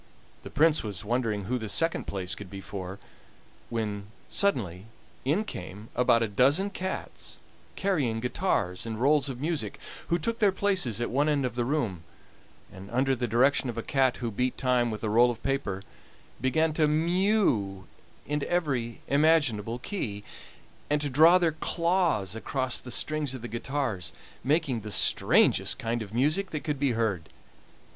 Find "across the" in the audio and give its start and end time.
22.35-22.89